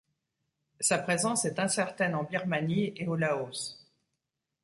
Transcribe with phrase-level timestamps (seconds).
[0.79, 3.87] Sa présence est incertaine en Birmanie et au Laos.